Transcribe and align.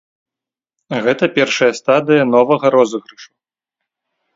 Гэта 1.09 1.25
першая 1.37 1.71
стадыя 1.83 2.23
новага 2.35 2.67
розыгрышу. 2.81 3.33